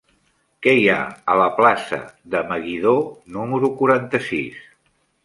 [0.67, 1.01] Què hi ha
[1.33, 1.99] a la plaça
[2.37, 2.95] de Meguidó
[3.37, 4.65] número quaranta-sis?